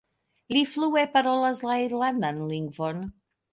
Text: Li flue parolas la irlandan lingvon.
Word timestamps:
Li 0.55 0.63
flue 0.75 1.03
parolas 1.17 1.63
la 1.69 1.77
irlandan 1.83 2.43
lingvon. 2.55 3.07